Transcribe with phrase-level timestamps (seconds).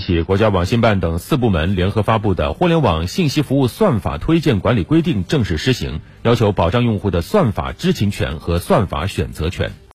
[0.00, 9.74] 起，国家网信办等四部门联合发布的《互联网信息服务算法推荐管理规定》正式施行，要求保障用户的算法知情权和算法选择权。